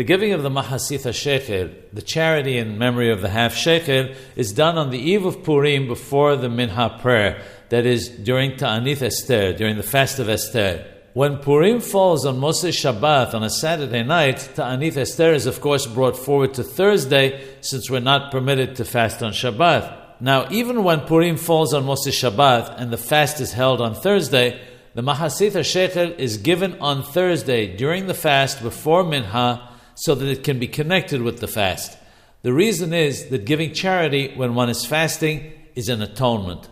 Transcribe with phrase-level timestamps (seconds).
[0.00, 4.50] The giving of the Mahasitha Shekel, the charity in memory of the half Shekel, is
[4.50, 9.52] done on the eve of Purim before the Minha prayer, that is, during Ta'anith Esther,
[9.52, 10.86] during the fast of Esther.
[11.12, 15.86] When Purim falls on Moshe Shabbat on a Saturday night, Ta'anith Esther is of course
[15.86, 20.18] brought forward to Thursday since we're not permitted to fast on Shabbat.
[20.18, 24.62] Now, even when Purim falls on Moshe Shabbat and the fast is held on Thursday,
[24.94, 29.66] the Mahasitha Shekel is given on Thursday during the fast before Minha
[30.00, 31.98] so that it can be connected with the fast.
[32.40, 36.70] The reason is that giving charity when one is fasting is an atonement.